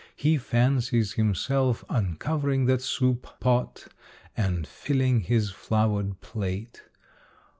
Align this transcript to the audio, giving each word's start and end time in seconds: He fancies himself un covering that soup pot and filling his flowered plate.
He 0.15 0.39
fancies 0.39 1.13
himself 1.13 1.85
un 1.87 2.15
covering 2.17 2.65
that 2.65 2.81
soup 2.81 3.27
pot 3.39 3.85
and 4.35 4.65
filling 4.65 5.19
his 5.19 5.51
flowered 5.51 6.21
plate. 6.21 6.81